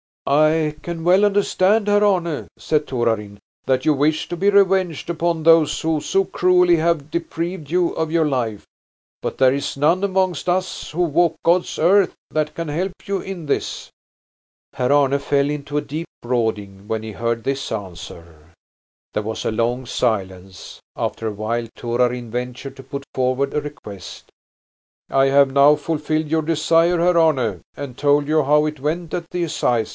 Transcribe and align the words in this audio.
"I 0.25 0.77
can 0.81 1.03
well 1.03 1.25
understand, 1.25 1.87
Herr 1.87 2.03
Arne," 2.05 2.47
said 2.57 2.87
Torarin, 2.87 3.37
"that 3.65 3.85
you 3.85 3.93
wish 3.93 4.27
to 4.29 4.37
be 4.37 4.49
revenged 4.49 5.09
upon 5.09 5.43
those 5.43 5.79
who 5.81 5.99
so 5.99 6.25
cruelly 6.25 6.77
have 6.77 7.11
deprived 7.11 7.69
you 7.69 7.89
of 7.89 8.11
your 8.11 8.25
life. 8.25 8.65
But 9.21 9.37
there 9.37 9.53
is 9.53 9.77
none 9.77 10.03
amongst 10.03 10.47
us 10.47 10.91
who 10.91 11.03
walk 11.03 11.35
God's 11.43 11.77
earth 11.77 12.15
that 12.31 12.55
can 12.55 12.67
help 12.69 12.93
you 13.07 13.19
in 13.19 13.45
this." 13.45 13.89
Herr 14.73 14.91
Arne 14.91 15.19
fell 15.19 15.49
into 15.49 15.77
a 15.77 15.81
deep 15.87 16.07
brooding 16.21 16.87
when 16.87 17.03
he 17.03 17.11
heard 17.11 17.43
this 17.43 17.71
answer. 17.71 18.53
There 19.13 19.23
was 19.23 19.43
a 19.43 19.51
long 19.51 19.85
silence. 19.85 20.79
After 20.95 21.27
a 21.27 21.31
while 21.33 21.67
Torarin 21.75 22.31
ventured 22.31 22.75
to 22.77 22.83
put 22.83 23.03
forward 23.13 23.53
a 23.53 23.61
request. 23.61 24.31
"I 25.09 25.25
have 25.25 25.51
now 25.51 25.75
fulfilled 25.75 26.27
your 26.29 26.41
desire, 26.43 26.99
Herr 26.99 27.17
Arne, 27.17 27.61
and 27.75 27.97
told 27.97 28.27
you 28.27 28.43
how 28.43 28.65
it 28.65 28.79
went 28.79 29.13
at 29.13 29.29
the 29.31 29.43
assize. 29.43 29.89